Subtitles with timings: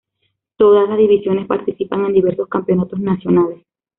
[0.57, 3.63] Todas las divisiones participan en diversos campeonatos nacionales.